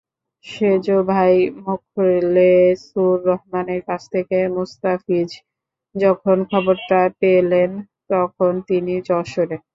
[0.45, 1.33] সেজো ভাই
[1.61, 5.29] মোখলেছুর রহমানের কাছ থেকে মুস্তাফিজ
[5.95, 7.71] যখন খবরটা পেলেন,
[8.09, 9.57] তখন তিনি যশোরে।